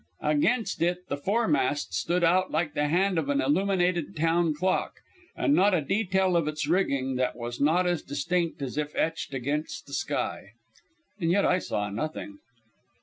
[0.23, 4.99] Against it the foremast stood out like the hand of an illuminated town clock,
[5.35, 9.35] and not a detail of its rigging that was not as distinct as if etched
[9.35, 10.53] against the sky.
[11.19, 12.39] And yet I saw nothing.